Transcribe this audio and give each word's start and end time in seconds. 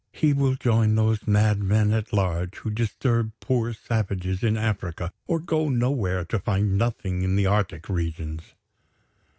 He 0.11 0.33
will 0.33 0.55
join 0.55 0.95
those 0.95 1.27
madmen 1.27 1.93
at 1.93 2.11
large 2.11 2.55
who 2.57 2.71
disturb 2.71 3.33
poor 3.39 3.71
savages 3.71 4.41
in 4.41 4.57
Africa, 4.57 5.13
or 5.27 5.37
go 5.37 5.69
nowhere 5.69 6.25
to 6.25 6.39
find 6.39 6.75
nothing 6.75 7.21
in 7.21 7.35
the 7.35 7.45
Arctic 7.45 7.87
regions. 7.87 8.55